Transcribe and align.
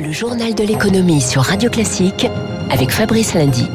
Le 0.00 0.12
journal 0.12 0.54
de 0.54 0.64
l'économie 0.64 1.20
sur 1.20 1.42
Radio 1.42 1.68
Classique 1.68 2.26
avec 2.70 2.90
Fabrice 2.90 3.34
Lundy. 3.34 3.68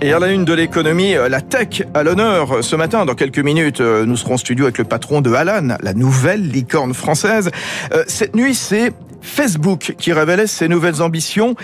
Et 0.00 0.12
à 0.14 0.18
la 0.18 0.28
une 0.28 0.46
de 0.46 0.54
l'économie, 0.54 1.14
euh, 1.14 1.28
la 1.28 1.42
tech 1.42 1.82
à 1.92 2.02
l'honneur. 2.02 2.64
Ce 2.64 2.74
matin, 2.74 3.04
dans 3.04 3.14
quelques 3.14 3.40
minutes, 3.40 3.82
euh, 3.82 4.06
nous 4.06 4.16
serons 4.16 4.34
en 4.34 4.38
studio 4.38 4.64
avec 4.64 4.78
le 4.78 4.84
patron 4.84 5.20
de 5.20 5.32
Alan, 5.34 5.76
la 5.82 5.92
nouvelle 5.92 6.48
licorne 6.48 6.94
française. 6.94 7.50
Euh, 7.92 8.02
cette 8.06 8.34
nuit, 8.34 8.54
c'est 8.54 8.92
Facebook 9.20 9.94
qui 9.98 10.12
révélait 10.14 10.46
ses 10.46 10.68
nouvelles 10.68 11.02
ambitions. 11.02 11.54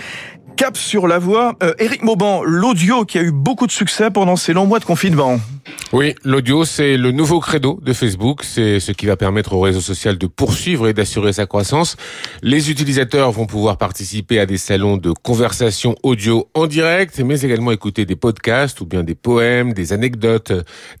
Cap 0.55 0.77
sur 0.77 1.07
la 1.07 1.17
voie. 1.17 1.55
Eric 1.79 2.03
Mauban, 2.03 2.43
l'audio 2.43 3.05
qui 3.05 3.17
a 3.17 3.23
eu 3.23 3.31
beaucoup 3.31 3.65
de 3.65 3.71
succès 3.71 4.11
pendant 4.11 4.35
ces 4.35 4.53
longs 4.53 4.67
mois 4.67 4.79
de 4.79 4.85
confinement. 4.85 5.39
Oui, 5.93 6.15
l'audio, 6.23 6.65
c'est 6.65 6.97
le 6.97 7.11
nouveau 7.11 7.39
credo 7.39 7.79
de 7.83 7.93
Facebook. 7.93 8.43
C'est 8.43 8.79
ce 8.79 8.91
qui 8.91 9.05
va 9.05 9.15
permettre 9.15 9.53
au 9.53 9.61
réseau 9.61 9.79
social 9.79 10.17
de 10.17 10.27
poursuivre 10.27 10.87
et 10.87 10.93
d'assurer 10.93 11.33
sa 11.33 11.45
croissance. 11.45 11.97
Les 12.41 12.71
utilisateurs 12.71 13.31
vont 13.31 13.45
pouvoir 13.45 13.77
participer 13.77 14.39
à 14.39 14.45
des 14.45 14.57
salons 14.57 14.97
de 14.97 15.11
conversation 15.11 15.95
audio 16.01 16.49
en 16.55 16.65
direct, 16.65 17.19
mais 17.19 17.41
également 17.41 17.71
écouter 17.71 18.05
des 18.05 18.15
podcasts 18.15 18.81
ou 18.81 18.85
bien 18.85 19.03
des 19.03 19.13
poèmes, 19.13 19.73
des 19.73 19.93
anecdotes, 19.93 20.51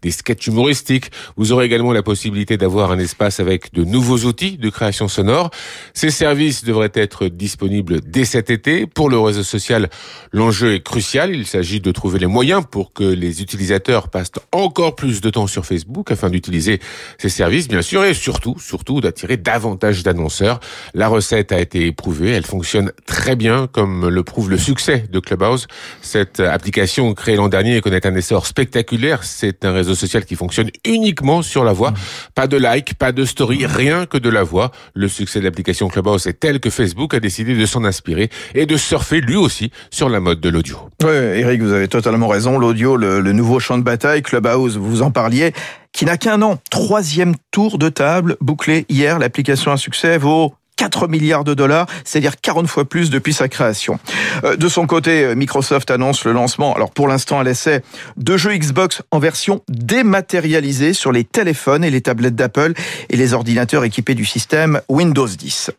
des 0.03 0.11
sketchs 0.11 0.47
humoristiques. 0.47 1.11
Vous 1.37 1.51
aurez 1.51 1.65
également 1.65 1.91
la 1.91 2.03
possibilité 2.03 2.57
d'avoir 2.57 2.91
un 2.91 2.99
espace 2.99 3.39
avec 3.39 3.73
de 3.73 3.83
nouveaux 3.83 4.19
outils 4.19 4.57
de 4.57 4.69
création 4.69 5.07
sonore. 5.07 5.49
Ces 5.95 6.11
services 6.11 6.63
devraient 6.63 6.91
être 6.93 7.27
disponibles 7.27 7.99
dès 8.01 8.25
cet 8.25 8.51
été. 8.51 8.85
Pour 8.85 9.09
le 9.09 9.17
réseau 9.19 9.43
social, 9.43 9.89
l'enjeu 10.31 10.75
est 10.75 10.83
crucial. 10.83 11.35
Il 11.35 11.47
s'agit 11.47 11.81
de 11.81 11.91
trouver 11.91 12.19
les 12.19 12.27
moyens 12.27 12.63
pour 12.69 12.93
que 12.93 13.03
les 13.03 13.41
utilisateurs 13.41 14.09
passent 14.09 14.31
encore 14.53 14.95
plus 14.95 15.19
de 15.19 15.29
temps 15.29 15.47
sur 15.47 15.65
Facebook 15.65 16.11
afin 16.11 16.29
d'utiliser 16.29 16.79
ces 17.17 17.29
services, 17.29 17.67
bien 17.67 17.81
sûr, 17.81 18.05
et 18.05 18.13
surtout, 18.13 18.55
surtout 18.59 19.01
d'attirer 19.01 19.37
davantage 19.37 20.03
d'annonceurs. 20.03 20.59
La 20.93 21.07
recette 21.07 21.51
a 21.51 21.59
été 21.59 21.87
éprouvée, 21.87 22.31
elle 22.31 22.45
fonctionne 22.45 22.91
très 23.05 23.35
bien, 23.35 23.67
comme 23.67 24.07
le 24.07 24.23
prouve 24.23 24.49
le 24.49 24.57
succès 24.57 25.05
de 25.11 25.19
Clubhouse. 25.19 25.67
Cette 26.01 26.39
application 26.39 27.13
créée 27.13 27.35
l'an 27.35 27.49
dernier 27.49 27.81
connaît 27.81 28.05
un 28.05 28.15
essor 28.15 28.45
spectaculaire. 28.45 29.23
C'est 29.23 29.65
un 29.65 29.71
réseau 29.71 29.95
social 29.95 30.25
qui 30.25 30.35
fonctionne 30.35 30.69
uniquement 30.85 31.41
sur 31.41 31.63
la 31.63 31.73
voix. 31.73 31.93
Pas 32.35 32.47
de 32.47 32.57
like, 32.57 32.93
pas 32.95 33.11
de 33.11 33.25
story, 33.25 33.65
rien 33.65 34.05
que 34.05 34.17
de 34.17 34.29
la 34.29 34.43
voix. 34.43 34.71
Le 34.93 35.07
succès 35.07 35.39
de 35.39 35.45
l'application 35.45 35.87
Clubhouse 35.87 36.27
est 36.27 36.39
tel 36.39 36.59
que 36.59 36.69
Facebook 36.69 37.13
a 37.13 37.19
décidé 37.19 37.55
de 37.55 37.65
s'en 37.65 37.83
inspirer 37.83 38.29
et 38.53 38.65
de 38.65 38.77
surfer 38.77 39.19
lui 39.19 39.35
aussi 39.35 39.71
sur 39.89 40.09
la 40.09 40.19
mode 40.19 40.39
de 40.39 40.49
l'audio. 40.49 40.77
Oui, 41.03 41.09
Eric, 41.09 41.61
vous 41.61 41.71
avez 41.71 41.87
totalement 41.87 42.27
raison. 42.27 42.59
L'audio, 42.59 42.95
le 42.97 43.21
nouveau 43.31 43.59
champ 43.59 43.77
de 43.77 43.83
bataille, 43.83 44.21
Clubhouse, 44.21 44.42
vous 44.51 45.01
en 45.01 45.11
parliez, 45.11 45.53
qui 45.91 46.05
n'a 46.05 46.17
qu'un 46.17 46.41
an. 46.41 46.59
Troisième 46.69 47.35
tour 47.51 47.77
de 47.77 47.89
table 47.89 48.37
bouclé 48.41 48.85
hier. 48.89 49.19
L'application 49.19 49.71
à 49.71 49.77
succès 49.77 50.17
vaut 50.17 50.53
4 50.75 51.07
milliards 51.07 51.43
de 51.43 51.53
dollars, 51.53 51.87
c'est-à-dire 52.03 52.39
40 52.41 52.67
fois 52.67 52.85
plus 52.85 53.09
depuis 53.09 53.33
sa 53.33 53.47
création. 53.47 53.99
Euh, 54.43 54.55
de 54.55 54.67
son 54.67 54.87
côté, 54.87 55.35
Microsoft 55.35 55.91
annonce 55.91 56.25
le 56.25 56.31
lancement, 56.31 56.73
alors 56.73 56.91
pour 56.91 57.07
l'instant 57.07 57.39
à 57.39 57.43
l'essai, 57.43 57.81
de 58.17 58.37
jeux 58.37 58.55
Xbox 58.55 59.01
en 59.11 59.19
version 59.19 59.61
dématérialisée 59.69 60.93
sur 60.93 61.11
les 61.11 61.23
téléphones 61.23 61.83
et 61.83 61.91
les 61.91 62.01
tablettes 62.01 62.35
d'Apple 62.35 62.73
et 63.09 63.17
les 63.17 63.33
ordinateurs 63.33 63.83
équipés 63.83 64.15
du 64.15 64.25
système 64.25 64.81
Windows 64.89 65.27
10. 65.27 65.71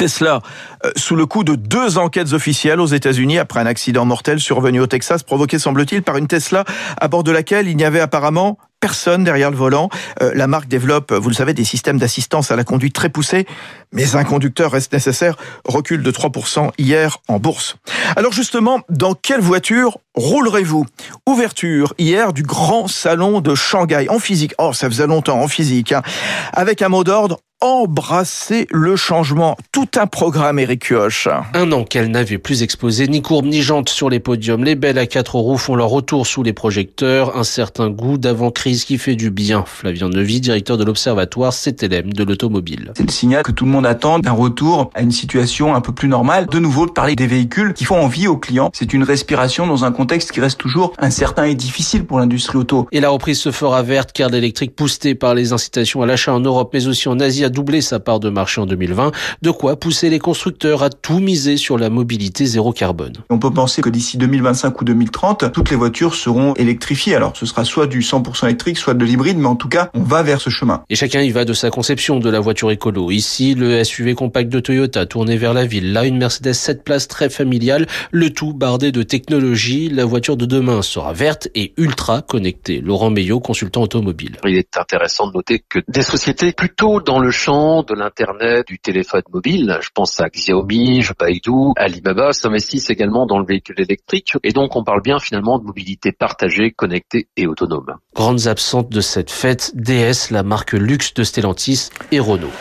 Tesla, 0.00 0.40
euh, 0.86 0.90
sous 0.96 1.14
le 1.14 1.26
coup 1.26 1.44
de 1.44 1.54
deux 1.56 1.98
enquêtes 1.98 2.32
officielles 2.32 2.80
aux 2.80 2.86
États-Unis 2.86 3.38
après 3.38 3.60
un 3.60 3.66
accident 3.66 4.06
mortel 4.06 4.40
survenu 4.40 4.80
au 4.80 4.86
Texas, 4.86 5.22
provoqué 5.22 5.58
semble-t-il 5.58 6.02
par 6.02 6.16
une 6.16 6.26
Tesla 6.26 6.64
à 6.98 7.06
bord 7.06 7.22
de 7.22 7.30
laquelle 7.30 7.68
il 7.68 7.76
n'y 7.76 7.84
avait 7.84 8.00
apparemment 8.00 8.56
personne 8.80 9.24
derrière 9.24 9.50
le 9.50 9.58
volant. 9.58 9.90
Euh, 10.22 10.32
la 10.34 10.46
marque 10.46 10.68
développe, 10.68 11.12
vous 11.12 11.28
le 11.28 11.34
savez, 11.34 11.52
des 11.52 11.64
systèmes 11.64 11.98
d'assistance 11.98 12.50
à 12.50 12.56
la 12.56 12.64
conduite 12.64 12.94
très 12.94 13.10
poussés, 13.10 13.46
mais 13.92 14.16
un 14.16 14.24
conducteur 14.24 14.72
reste 14.72 14.90
nécessaire. 14.94 15.36
Recul 15.66 16.02
de 16.02 16.10
3% 16.10 16.70
hier 16.78 17.18
en 17.28 17.38
bourse. 17.38 17.76
Alors 18.16 18.32
justement, 18.32 18.80
dans 18.88 19.12
quelle 19.12 19.42
voiture 19.42 19.98
roulerez-vous? 20.14 20.86
Ouverture 21.26 21.92
hier 21.98 22.32
du 22.32 22.42
grand 22.42 22.88
salon 22.88 23.42
de 23.42 23.54
Shanghai 23.54 24.06
en 24.08 24.18
physique. 24.18 24.54
Oh, 24.56 24.72
ça 24.72 24.88
faisait 24.88 25.06
longtemps 25.06 25.42
en 25.42 25.48
physique, 25.48 25.92
hein. 25.92 26.00
avec 26.54 26.80
un 26.80 26.88
mot 26.88 27.04
d'ordre 27.04 27.38
embrasser 27.60 28.66
le 28.70 28.96
changement. 28.96 29.56
Tout 29.70 29.88
un 29.96 30.06
programme, 30.06 30.58
Eric 30.58 30.88
Kioch. 30.88 31.28
Un 31.52 31.72
an 31.72 31.84
qu'elle 31.84 32.10
n'avait 32.10 32.38
plus 32.38 32.62
exposé 32.62 33.06
ni 33.06 33.20
courbe 33.20 33.44
ni 33.44 33.60
jante 33.60 33.90
sur 33.90 34.08
les 34.08 34.18
podiums. 34.18 34.64
Les 34.64 34.74
belles 34.74 34.98
à 34.98 35.06
quatre 35.06 35.34
roues 35.34 35.58
font 35.58 35.74
leur 35.74 35.88
retour 35.88 36.26
sous 36.26 36.42
les 36.42 36.54
projecteurs. 36.54 37.36
Un 37.36 37.44
certain 37.44 37.90
goût 37.90 38.16
d'avant-crise 38.16 38.84
qui 38.84 38.96
fait 38.96 39.14
du 39.14 39.30
bien. 39.30 39.64
Flavien 39.66 40.08
Nevy, 40.08 40.40
directeur 40.40 40.78
de 40.78 40.84
l'Observatoire 40.84 41.52
CTLM 41.52 42.12
de 42.14 42.24
l'automobile. 42.24 42.92
C'est 42.96 43.02
le 43.02 43.10
signal 43.10 43.42
que 43.42 43.52
tout 43.52 43.66
le 43.66 43.70
monde 43.70 43.86
attend 43.86 44.18
d'un 44.18 44.32
retour 44.32 44.90
à 44.94 45.02
une 45.02 45.12
situation 45.12 45.74
un 45.74 45.82
peu 45.82 45.92
plus 45.92 46.08
normale. 46.08 46.46
De 46.46 46.58
nouveau, 46.58 46.86
de 46.86 46.92
parler 46.92 47.14
des 47.14 47.26
véhicules 47.26 47.74
qui 47.74 47.84
font 47.84 48.00
envie 48.00 48.26
aux 48.26 48.38
clients. 48.38 48.70
C'est 48.72 48.94
une 48.94 49.02
respiration 49.02 49.66
dans 49.66 49.84
un 49.84 49.92
contexte 49.92 50.32
qui 50.32 50.40
reste 50.40 50.58
toujours 50.58 50.94
incertain 50.98 51.44
et 51.44 51.54
difficile 51.54 52.06
pour 52.06 52.20
l'industrie 52.20 52.56
auto. 52.56 52.88
Et 52.90 53.00
la 53.00 53.10
reprise 53.10 53.38
se 53.38 53.50
fera 53.50 53.82
verte 53.82 54.12
car 54.12 54.30
l'électrique 54.30 54.72
boosté 54.78 55.14
par 55.14 55.34
les 55.34 55.52
incitations 55.52 56.00
à 56.00 56.06
l'achat 56.06 56.32
en 56.32 56.40
Europe 56.40 56.70
mais 56.72 56.86
aussi 56.86 57.08
en 57.08 57.20
Asie 57.20 57.44
doubler 57.50 57.80
sa 57.80 58.00
part 58.00 58.20
de 58.20 58.30
marché 58.30 58.60
en 58.60 58.66
2020, 58.66 59.12
de 59.42 59.50
quoi 59.50 59.76
pousser 59.76 60.10
les 60.10 60.18
constructeurs 60.18 60.82
à 60.82 60.90
tout 60.90 61.18
miser 61.18 61.56
sur 61.56 61.78
la 61.78 61.90
mobilité 61.90 62.46
zéro 62.46 62.72
carbone. 62.72 63.12
On 63.28 63.38
peut 63.38 63.50
penser 63.50 63.82
que 63.82 63.90
d'ici 63.90 64.18
2025 64.18 64.80
ou 64.80 64.84
2030, 64.84 65.52
toutes 65.52 65.70
les 65.70 65.76
voitures 65.76 66.14
seront 66.14 66.54
électrifiées. 66.54 67.14
Alors 67.14 67.36
ce 67.36 67.46
sera 67.46 67.64
soit 67.64 67.86
du 67.86 68.00
100% 68.00 68.46
électrique, 68.46 68.78
soit 68.78 68.94
de 68.94 69.04
l'hybride, 69.04 69.38
mais 69.38 69.46
en 69.46 69.56
tout 69.56 69.68
cas, 69.68 69.90
on 69.94 70.02
va 70.02 70.22
vers 70.22 70.40
ce 70.40 70.50
chemin. 70.50 70.82
Et 70.90 70.96
chacun 70.96 71.20
y 71.20 71.30
va 71.30 71.44
de 71.44 71.52
sa 71.52 71.70
conception 71.70 72.18
de 72.18 72.30
la 72.30 72.40
voiture 72.40 72.70
écolo. 72.70 73.10
Ici, 73.10 73.54
le 73.54 73.82
SUV 73.82 74.14
compact 74.14 74.48
de 74.48 74.60
Toyota 74.60 75.06
tourné 75.06 75.36
vers 75.36 75.54
la 75.54 75.64
ville. 75.64 75.92
Là, 75.92 76.04
une 76.04 76.18
Mercedes 76.18 76.52
7 76.52 76.84
places 76.84 77.08
très 77.08 77.30
familiale, 77.30 77.86
le 78.10 78.30
tout 78.30 78.52
bardé 78.52 78.92
de 78.92 79.02
technologie. 79.02 79.88
La 79.88 80.04
voiture 80.04 80.36
de 80.36 80.46
demain 80.46 80.82
sera 80.82 81.12
verte 81.12 81.48
et 81.54 81.72
ultra 81.76 82.22
connectée. 82.22 82.80
Laurent 82.80 83.10
Meillot, 83.10 83.40
consultant 83.40 83.82
automobile. 83.82 84.36
Il 84.44 84.56
est 84.56 84.76
intéressant 84.76 85.28
de 85.28 85.32
noter 85.32 85.62
que 85.68 85.80
des 85.88 86.02
sociétés 86.02 86.52
plutôt 86.52 87.00
dans 87.00 87.18
le 87.18 87.30
de 87.48 87.94
l'Internet, 87.94 88.66
du 88.66 88.78
téléphone 88.78 89.22
mobile. 89.32 89.78
Je 89.80 89.88
pense 89.94 90.20
à 90.20 90.28
Xiaomi, 90.28 91.02
Baidu, 91.18 91.72
Alibaba 91.76 92.34
s'investissent 92.34 92.90
également 92.90 93.24
dans 93.24 93.38
le 93.38 93.46
véhicule 93.46 93.80
électrique. 93.80 94.34
Et 94.42 94.52
donc, 94.52 94.76
on 94.76 94.84
parle 94.84 95.00
bien 95.00 95.18
finalement 95.18 95.58
de 95.58 95.64
mobilité 95.64 96.12
partagée, 96.12 96.70
connectée 96.70 97.28
et 97.38 97.46
autonome. 97.46 97.96
Grandes 98.14 98.46
absentes 98.46 98.90
de 98.90 99.00
cette 99.00 99.30
fête, 99.30 99.72
DS, 99.74 100.30
la 100.30 100.42
marque 100.42 100.72
luxe 100.72 101.14
de 101.14 101.24
Stellantis 101.24 101.88
et 102.12 102.20
Renault. 102.20 102.52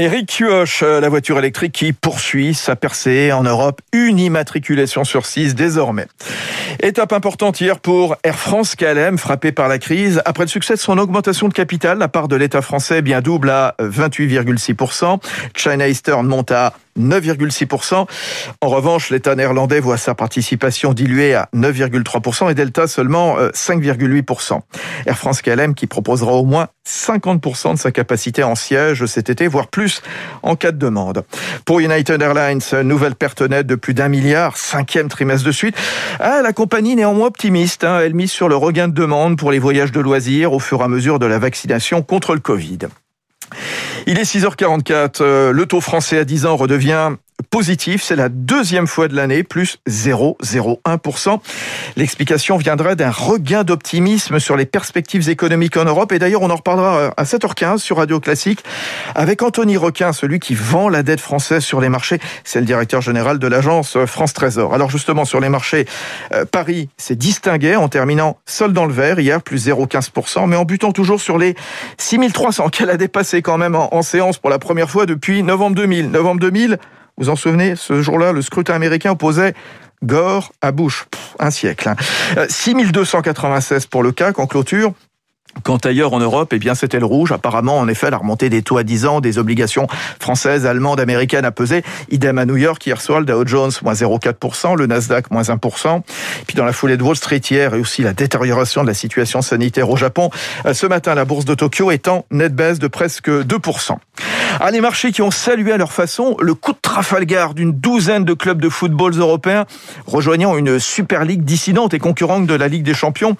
Eric 0.00 0.26
Kioch, 0.26 0.84
euh, 0.84 1.00
la 1.00 1.08
voiture 1.08 1.40
électrique 1.40 1.72
qui 1.72 1.92
poursuit 1.92 2.54
sa 2.54 2.76
percée 2.76 3.32
en 3.32 3.42
Europe. 3.42 3.80
Une 3.92 4.20
immatriculation 4.20 5.02
sur 5.02 5.26
six 5.26 5.56
désormais. 5.56 6.06
Étape 6.80 7.12
importante 7.12 7.60
hier 7.60 7.80
pour 7.80 8.14
Air 8.22 8.38
France 8.38 8.76
KLM, 8.76 9.18
frappé 9.18 9.50
par 9.50 9.66
la 9.66 9.80
crise. 9.80 10.22
Après 10.24 10.44
le 10.44 10.48
succès 10.48 10.74
de 10.74 10.78
son 10.78 10.98
augmentation 10.98 11.48
de 11.48 11.52
capital, 11.52 11.98
la 11.98 12.06
part 12.06 12.28
de 12.28 12.36
l'État 12.36 12.62
français 12.62 13.02
bien 13.02 13.20
double 13.20 13.50
à 13.50 13.74
28,6%. 13.80 15.20
China 15.56 15.88
Eastern 15.88 16.24
monte 16.28 16.52
à 16.52 16.74
9,6%. 16.98 18.06
En 18.60 18.68
revanche, 18.68 19.10
l'État 19.10 19.34
néerlandais 19.34 19.80
voit 19.80 19.96
sa 19.96 20.14
participation 20.14 20.92
diluée 20.92 21.34
à 21.34 21.48
9,3% 21.54 22.50
et 22.50 22.54
Delta 22.54 22.86
seulement 22.86 23.38
5,8%. 23.38 24.54
Euh, 24.54 24.58
Air 25.06 25.16
France 25.16 25.42
KLM 25.42 25.74
qui 25.74 25.86
proposera 25.86 26.32
au 26.32 26.44
moins 26.44 26.68
50% 26.86 27.74
de 27.74 27.78
sa 27.78 27.92
capacité 27.92 28.42
en 28.42 28.54
siège 28.54 29.06
cet 29.06 29.30
été, 29.30 29.46
voire 29.46 29.68
plus 29.68 30.02
en 30.42 30.56
cas 30.56 30.72
de 30.72 30.78
demande. 30.78 31.24
Pour 31.64 31.80
United 31.80 32.20
Airlines, 32.20 32.60
nouvelle 32.82 33.14
perte 33.14 33.42
nette 33.42 33.66
de 33.66 33.74
plus 33.74 33.94
d'un 33.94 34.08
milliard, 34.08 34.56
cinquième 34.56 35.08
trimestre 35.08 35.46
de 35.46 35.52
suite. 35.52 35.76
Ah, 36.18 36.40
la 36.42 36.52
compagnie 36.52 36.96
néanmoins 36.96 37.26
optimiste. 37.26 37.84
Hein. 37.84 38.00
Elle 38.00 38.14
mise 38.14 38.30
sur 38.30 38.48
le 38.48 38.56
regain 38.56 38.88
de 38.88 38.94
demande 38.94 39.36
pour 39.36 39.52
les 39.52 39.58
voyages 39.58 39.92
de 39.92 40.00
loisirs 40.00 40.52
au 40.52 40.58
fur 40.58 40.80
et 40.80 40.84
à 40.84 40.88
mesure 40.88 41.18
de 41.18 41.26
la 41.26 41.38
vaccination 41.38 42.02
contre 42.02 42.34
le 42.34 42.40
Covid. 42.40 42.78
Il 44.10 44.18
est 44.18 44.22
6h44. 44.22 45.18
Euh, 45.20 45.52
le 45.52 45.66
taux 45.66 45.82
français 45.82 46.16
à 46.16 46.24
10 46.24 46.46
ans 46.46 46.56
redevient 46.56 47.16
positif. 47.50 48.02
C'est 48.02 48.16
la 48.16 48.28
deuxième 48.28 48.86
fois 48.86 49.08
de 49.08 49.16
l'année, 49.16 49.42
plus 49.42 49.78
0,01%. 49.88 51.40
L'explication 51.96 52.56
viendra 52.56 52.94
d'un 52.94 53.10
regain 53.10 53.64
d'optimisme 53.64 54.38
sur 54.38 54.56
les 54.56 54.66
perspectives 54.66 55.28
économiques 55.28 55.76
en 55.76 55.84
Europe. 55.84 56.12
Et 56.12 56.18
d'ailleurs, 56.18 56.42
on 56.42 56.50
en 56.50 56.56
reparlera 56.56 57.12
à 57.16 57.24
7h15 57.24 57.78
sur 57.78 57.98
Radio 57.98 58.20
Classique 58.20 58.64
avec 59.14 59.42
Anthony 59.42 59.76
Requin, 59.76 60.12
celui 60.12 60.38
qui 60.38 60.54
vend 60.54 60.88
la 60.88 61.02
dette 61.02 61.20
française 61.20 61.62
sur 61.62 61.80
les 61.80 61.88
marchés. 61.88 62.18
C'est 62.44 62.60
le 62.60 62.66
directeur 62.66 63.00
général 63.00 63.38
de 63.38 63.46
l'agence 63.46 63.96
France 64.06 64.32
Trésor. 64.32 64.74
Alors 64.74 64.90
justement, 64.90 65.24
sur 65.24 65.40
les 65.40 65.48
marchés, 65.48 65.86
euh, 66.32 66.44
Paris 66.44 66.88
s'est 66.96 67.16
distingué 67.16 67.76
en 67.76 67.88
terminant 67.88 68.38
seul 68.46 68.72
dans 68.72 68.86
le 68.86 68.92
vert 68.92 69.18
hier, 69.18 69.42
plus 69.42 69.68
0,15%, 69.68 70.46
mais 70.46 70.56
en 70.56 70.64
butant 70.64 70.92
toujours 70.92 71.20
sur 71.20 71.38
les 71.38 71.54
6300 71.98 72.68
qu'elle 72.68 72.90
a 72.90 72.96
dépassé 72.96 73.42
quand 73.42 73.58
même 73.58 73.74
en, 73.74 73.94
en 73.94 74.02
séance 74.02 74.38
pour 74.38 74.50
la 74.50 74.58
première 74.58 74.90
fois 74.90 75.06
depuis 75.06 75.42
novembre 75.42 75.76
2000. 75.76 76.10
Novembre 76.10 76.40
2000, 76.40 76.78
vous 77.18 77.28
en 77.28 77.36
souvenez, 77.36 77.74
ce 77.76 78.00
jour-là, 78.00 78.32
le 78.32 78.42
scrutin 78.42 78.74
américain 78.74 79.10
opposait 79.10 79.54
Gore 80.04 80.52
à 80.62 80.72
Bush. 80.72 81.06
un 81.40 81.50
siècle. 81.50 81.88
Hein. 81.88 81.96
6296 82.48 83.82
euh, 83.84 83.86
pour 83.90 84.02
le 84.02 84.12
CAC 84.12 84.38
en 84.38 84.46
clôture. 84.46 84.92
Quand 85.64 85.84
ailleurs 85.86 86.12
en 86.12 86.20
Europe, 86.20 86.52
eh 86.52 86.58
bien, 86.58 86.74
c'était 86.74 87.00
le 87.00 87.06
rouge. 87.06 87.32
Apparemment, 87.32 87.78
en 87.78 87.88
effet, 87.88 88.10
la 88.10 88.18
remontée 88.18 88.48
des 88.48 88.62
taux 88.62 88.78
à 88.78 88.84
10 88.84 89.06
ans, 89.06 89.20
des 89.20 89.38
obligations 89.38 89.88
françaises, 90.20 90.66
allemandes, 90.66 91.00
américaines 91.00 91.44
a 91.44 91.50
pesé. 91.50 91.82
Idem 92.10 92.38
à 92.38 92.44
New 92.44 92.56
York, 92.56 92.86
hier 92.86 93.00
soir, 93.00 93.20
le 93.20 93.26
Dow 93.26 93.44
Jones, 93.46 93.72
moins 93.82 93.94
0,4%, 93.94 94.76
le 94.76 94.86
Nasdaq, 94.86 95.30
moins 95.30 95.42
1%. 95.42 96.02
Puis 96.46 96.54
dans 96.54 96.64
la 96.64 96.72
foulée 96.72 96.96
de 96.96 97.02
Wall 97.02 97.16
Street 97.16 97.40
hier, 97.50 97.74
et 97.74 97.80
aussi 97.80 98.02
la 98.02 98.12
détérioration 98.12 98.82
de 98.82 98.86
la 98.86 98.94
situation 98.94 99.42
sanitaire 99.42 99.90
au 99.90 99.96
Japon, 99.96 100.30
euh, 100.66 100.74
ce 100.74 100.86
matin, 100.86 101.14
la 101.14 101.24
bourse 101.24 101.44
de 101.44 101.54
Tokyo 101.54 101.90
est 101.90 102.06
en 102.06 102.24
nette 102.30 102.54
baisse 102.54 102.78
de 102.78 102.86
presque 102.86 103.28
2%. 103.28 103.96
Ah, 104.60 104.70
les 104.70 104.80
marchés 104.80 105.12
qui 105.12 105.22
ont 105.22 105.30
salué 105.30 105.72
à 105.72 105.76
leur 105.76 105.92
façon 105.92 106.36
le 106.40 106.54
coup 106.54 106.72
de 106.72 106.78
Trafalgar 106.80 107.54
d'une 107.54 107.72
douzaine 107.72 108.24
de 108.24 108.34
clubs 108.34 108.60
de 108.60 108.68
football 108.68 109.16
européens 109.16 109.66
rejoignant 110.06 110.56
une 110.56 110.78
Super 110.78 111.24
League 111.24 111.44
dissidente 111.44 111.94
et 111.94 111.98
concurrente 111.98 112.46
de 112.46 112.54
la 112.54 112.68
Ligue 112.68 112.82
des 112.82 112.94
Champions 112.94 113.36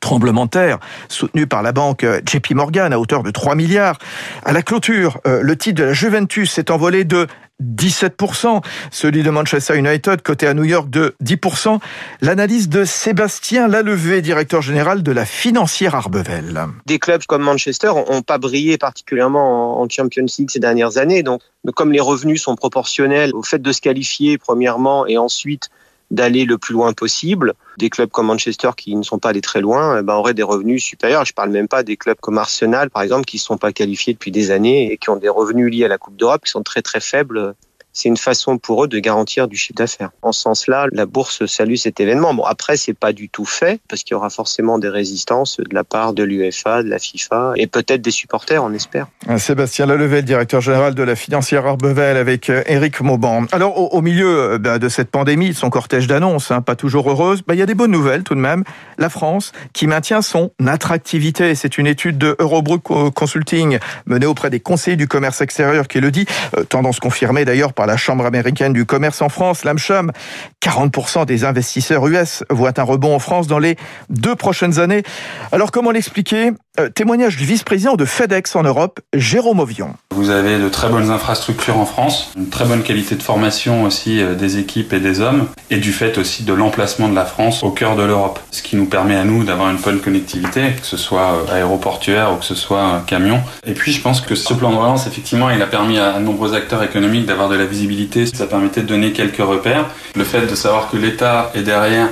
tremblement 0.00 0.44
de 0.44 0.50
terre, 0.50 0.78
soutenu 1.08 1.46
par 1.46 1.62
la 1.62 1.72
banque 1.72 2.06
JP 2.26 2.52
Morgan 2.52 2.92
à 2.92 3.00
hauteur 3.00 3.22
de 3.22 3.30
3 3.30 3.54
milliards. 3.54 3.98
À 4.44 4.52
la 4.52 4.62
clôture, 4.62 5.20
euh, 5.26 5.40
le 5.42 5.56
titre 5.56 5.80
de 5.80 5.86
la 5.86 5.92
Juventus 5.92 6.52
s'est 6.52 6.70
envolé 6.70 7.04
de 7.04 7.26
17%, 7.62 8.62
celui 8.90 9.22
de 9.22 9.30
Manchester 9.30 9.76
United, 9.76 10.22
coté 10.22 10.46
à 10.46 10.54
New 10.54 10.64
York 10.64 10.90
de 10.90 11.14
10%. 11.24 11.78
L'analyse 12.20 12.68
de 12.68 12.84
Sébastien 12.84 13.68
Lalevé, 13.68 14.22
directeur 14.22 14.62
général 14.62 15.02
de 15.02 15.12
la 15.12 15.24
financière 15.24 15.94
Arbevel. 15.94 16.66
Des 16.86 16.98
clubs 16.98 17.24
comme 17.24 17.42
Manchester 17.42 17.92
n'ont 18.10 18.22
pas 18.22 18.38
brillé 18.38 18.78
particulièrement 18.78 19.80
en 19.80 19.88
Champions 19.88 20.26
League 20.38 20.50
ces 20.50 20.60
dernières 20.60 20.98
années. 20.98 21.22
Donc, 21.22 21.40
comme 21.74 21.92
les 21.92 22.00
revenus 22.00 22.42
sont 22.42 22.56
proportionnels 22.56 23.30
au 23.34 23.42
fait 23.42 23.60
de 23.60 23.72
se 23.72 23.80
qualifier 23.80 24.38
premièrement 24.38 25.06
et 25.06 25.16
ensuite 25.16 25.70
d'aller 26.12 26.44
le 26.44 26.58
plus 26.58 26.74
loin 26.74 26.92
possible. 26.92 27.54
Des 27.78 27.90
clubs 27.90 28.10
comme 28.10 28.26
Manchester 28.26 28.70
qui 28.76 28.94
ne 28.94 29.02
sont 29.02 29.18
pas 29.18 29.30
allés 29.30 29.40
très 29.40 29.60
loin 29.60 29.98
eh 29.98 30.02
ben, 30.02 30.14
auraient 30.14 30.34
des 30.34 30.42
revenus 30.42 30.84
supérieurs. 30.84 31.24
Je 31.24 31.32
parle 31.32 31.50
même 31.50 31.68
pas 31.68 31.82
des 31.82 31.96
clubs 31.96 32.18
comme 32.20 32.38
Arsenal, 32.38 32.90
par 32.90 33.02
exemple, 33.02 33.24
qui 33.24 33.38
ne 33.38 33.40
sont 33.40 33.56
pas 33.56 33.72
qualifiés 33.72 34.12
depuis 34.12 34.30
des 34.30 34.50
années 34.50 34.92
et 34.92 34.98
qui 34.98 35.08
ont 35.08 35.16
des 35.16 35.30
revenus 35.30 35.72
liés 35.72 35.86
à 35.86 35.88
la 35.88 35.98
Coupe 35.98 36.16
d'Europe 36.16 36.44
qui 36.44 36.50
sont 36.50 36.62
très 36.62 36.82
très 36.82 37.00
faibles 37.00 37.54
c'est 37.92 38.08
une 38.08 38.16
façon 38.16 38.58
pour 38.58 38.84
eux 38.84 38.88
de 38.88 38.98
garantir 38.98 39.48
du 39.48 39.56
chiffre 39.56 39.76
d'affaires. 39.76 40.10
En 40.22 40.32
ce 40.32 40.42
sens-là, 40.42 40.86
la 40.92 41.06
bourse 41.06 41.46
salue 41.46 41.74
cet 41.74 42.00
événement. 42.00 42.34
Bon, 42.34 42.44
après, 42.44 42.76
c'est 42.76 42.94
pas 42.94 43.12
du 43.12 43.28
tout 43.28 43.44
fait 43.44 43.80
parce 43.88 44.02
qu'il 44.02 44.14
y 44.14 44.16
aura 44.16 44.30
forcément 44.30 44.78
des 44.78 44.88
résistances 44.88 45.58
de 45.58 45.74
la 45.74 45.84
part 45.84 46.12
de 46.12 46.22
l'UEFA, 46.22 46.82
de 46.82 46.88
la 46.88 46.98
FIFA 46.98 47.52
et 47.56 47.66
peut-être 47.66 48.02
des 48.02 48.10
supporters, 48.10 48.62
on 48.62 48.72
espère. 48.72 49.06
Sébastien 49.38 49.86
Lalevel, 49.86 50.24
directeur 50.24 50.60
général 50.60 50.94
de 50.94 51.02
la 51.02 51.16
financière 51.16 51.66
Arbevel 51.66 52.16
avec 52.16 52.50
euh, 52.50 52.62
Mauban. 53.00 53.44
Alors, 53.52 53.94
au, 53.94 54.00
milieu 54.00 54.52
euh, 54.52 54.58
ben, 54.58 54.78
de 54.78 54.88
cette 54.88 55.10
pandémie, 55.10 55.54
son 55.54 55.70
cortège 55.70 56.06
d'annonces, 56.06 56.50
hein, 56.50 56.62
pas 56.62 56.76
toujours 56.76 57.10
heureuse, 57.10 57.42
ben, 57.46 57.54
il 57.54 57.58
y 57.58 57.62
a 57.62 57.66
des 57.66 57.74
bonnes 57.74 57.90
nouvelles 57.90 58.22
tout 58.22 58.34
de 58.34 58.40
même. 58.40 58.64
La 58.98 59.08
France 59.08 59.52
qui 59.72 59.86
maintient 59.86 60.22
son 60.22 60.50
attractivité. 60.66 61.54
C'est 61.54 61.78
une 61.78 61.86
étude 61.86 62.18
de 62.18 62.36
Eurobrook 62.38 62.82
Consulting 63.14 63.78
menée 64.06 64.26
auprès 64.26 64.50
des 64.50 64.60
conseillers 64.60 64.96
du 64.96 65.08
commerce 65.08 65.40
extérieur 65.40 65.88
qui 65.88 66.00
le 66.00 66.10
dit. 66.10 66.26
Euh, 66.56 66.64
tendance 66.64 67.00
confirmée 67.00 67.44
d'ailleurs 67.44 67.72
par 67.72 67.81
la 67.86 67.96
Chambre 67.96 68.26
américaine 68.26 68.72
du 68.72 68.84
commerce 68.84 69.22
en 69.22 69.28
France, 69.28 69.64
l'AMCHAM. 69.64 70.12
40% 70.62 71.26
des 71.26 71.44
investisseurs 71.44 72.06
US 72.06 72.44
voient 72.50 72.78
un 72.78 72.82
rebond 72.84 73.14
en 73.14 73.18
France 73.18 73.46
dans 73.46 73.58
les 73.58 73.76
deux 74.10 74.36
prochaines 74.36 74.78
années. 74.78 75.02
Alors 75.50 75.70
comment 75.70 75.90
l'expliquer? 75.90 76.52
Euh, 76.80 76.88
Témoignage 76.88 77.36
du 77.36 77.44
vice-président 77.44 77.96
de 77.96 78.06
FedEx 78.06 78.56
en 78.56 78.62
Europe, 78.62 79.00
Jérôme 79.12 79.60
Ovion. 79.60 79.90
Vous 80.14 80.30
avez 80.30 80.58
de 80.58 80.70
très 80.70 80.88
bonnes 80.88 81.10
infrastructures 81.10 81.76
en 81.76 81.84
France, 81.84 82.32
une 82.34 82.48
très 82.48 82.64
bonne 82.64 82.82
qualité 82.82 83.14
de 83.14 83.22
formation 83.22 83.82
aussi 83.82 84.22
euh, 84.22 84.34
des 84.34 84.56
équipes 84.56 84.94
et 84.94 85.00
des 85.00 85.20
hommes, 85.20 85.48
et 85.68 85.76
du 85.76 85.92
fait 85.92 86.16
aussi 86.16 86.44
de 86.44 86.52
l'emplacement 86.54 87.10
de 87.10 87.14
la 87.14 87.26
France 87.26 87.62
au 87.62 87.70
cœur 87.72 87.94
de 87.94 88.02
l'Europe, 88.02 88.40
ce 88.50 88.62
qui 88.62 88.76
nous 88.76 88.86
permet 88.86 89.16
à 89.16 89.24
nous 89.24 89.44
d'avoir 89.44 89.68
une 89.68 89.76
bonne 89.76 90.00
connectivité, 90.00 90.72
que 90.80 90.86
ce 90.86 90.96
soit 90.96 91.34
euh, 91.34 91.54
aéroportuaire 91.54 92.32
ou 92.32 92.36
que 92.36 92.44
ce 92.46 92.54
soit 92.54 93.02
camion. 93.06 93.42
Et 93.66 93.74
puis 93.74 93.92
je 93.92 94.00
pense 94.00 94.22
que 94.22 94.34
ce 94.34 94.54
plan 94.54 94.70
de 94.70 94.76
relance, 94.76 95.06
effectivement, 95.06 95.50
il 95.50 95.60
a 95.60 95.66
permis 95.66 95.98
à 95.98 96.14
de 96.14 96.24
nombreux 96.24 96.54
acteurs 96.54 96.82
économiques 96.82 97.26
d'avoir 97.26 97.50
de 97.50 97.56
la 97.56 97.66
visibilité, 97.72 98.26
ça 98.26 98.46
permettait 98.46 98.82
de 98.82 98.86
donner 98.86 99.12
quelques 99.12 99.38
repères. 99.38 99.90
Le 100.14 100.24
fait 100.24 100.46
de 100.46 100.54
savoir 100.54 100.90
que 100.90 100.96
l'État 100.96 101.50
est 101.54 101.62
derrière, 101.62 102.08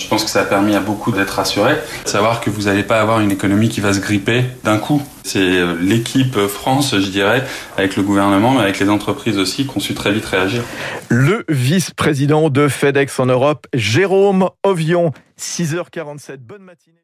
je 0.00 0.08
pense 0.08 0.24
que 0.24 0.30
ça 0.30 0.40
a 0.40 0.44
permis 0.44 0.74
à 0.74 0.80
beaucoup 0.80 1.12
d'être 1.12 1.30
rassurés. 1.30 1.76
Savoir 2.06 2.40
que 2.40 2.48
vous 2.48 2.62
n'allez 2.62 2.82
pas 2.82 3.00
avoir 3.00 3.20
une 3.20 3.30
économie 3.30 3.68
qui 3.68 3.80
va 3.80 3.92
se 3.92 4.00
gripper 4.00 4.44
d'un 4.64 4.78
coup. 4.78 5.02
C'est 5.24 5.38
euh, 5.38 5.76
l'équipe 5.78 6.38
France, 6.46 6.94
je 6.98 7.08
dirais, 7.08 7.44
avec 7.76 7.96
le 7.96 8.02
gouvernement, 8.02 8.52
mais 8.52 8.62
avec 8.62 8.78
les 8.78 8.88
entreprises 8.88 9.38
aussi, 9.38 9.66
qui 9.66 9.76
ont 9.76 9.80
su 9.80 9.94
très 9.94 10.12
vite 10.12 10.24
réagir. 10.24 10.62
Le 11.08 11.44
vice-président 11.48 12.48
de 12.48 12.66
FedEx 12.68 13.20
en 13.20 13.26
Europe, 13.26 13.66
Jérôme 13.74 14.48
Ovion, 14.64 15.12
6h47. 15.38 16.38
Bonne 16.38 16.62
matinée. 16.62 16.96